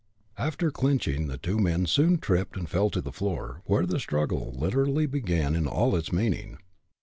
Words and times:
After 0.39 0.71
clinching 0.71 1.27
the 1.27 1.37
two 1.37 1.59
men 1.59 1.85
soon 1.85 2.17
tripped 2.17 2.57
and 2.57 2.67
fell 2.67 2.89
to 2.89 3.01
the 3.01 3.11
floor, 3.11 3.61
where 3.65 3.85
the 3.85 3.99
struggle 3.99 4.51
literally 4.57 5.05
began 5.05 5.53
in 5.55 5.67
all 5.67 5.95
its 5.95 6.11
meaning. 6.11 6.57